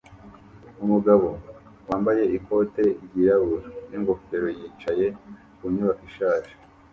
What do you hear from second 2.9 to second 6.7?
ryirabura n'ingofero yicaye ku nyubako ishaje